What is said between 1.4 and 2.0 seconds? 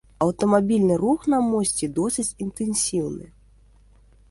мосце